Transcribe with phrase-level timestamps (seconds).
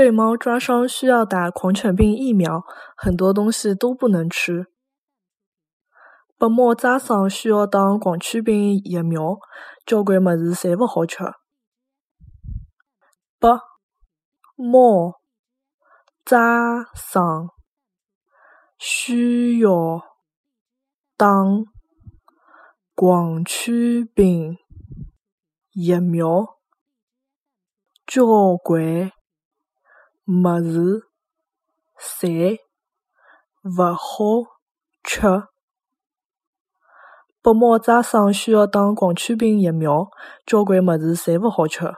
[0.00, 2.64] 被猫抓伤需要打狂犬病疫苗，
[2.96, 4.64] 很多东西都不能吃。
[6.38, 9.36] 被猫抓伤需要打狂犬病疫苗，
[9.84, 11.22] 交关么子侪勿好吃。
[13.38, 13.50] 被
[14.56, 15.20] 猫
[16.24, 17.50] 抓伤
[18.78, 20.00] 需要
[21.18, 21.26] 打
[22.94, 24.56] 狂犬病
[25.74, 26.56] 疫苗，
[28.06, 28.24] 交
[28.64, 29.12] 关
[30.32, 31.08] 么子
[31.98, 32.60] 侪
[33.64, 34.46] 勿好
[35.02, 35.26] 吃。
[37.42, 40.08] 拨猫抓伤需要打狂犬病疫苗，
[40.46, 41.92] 交关么子侪勿好吃。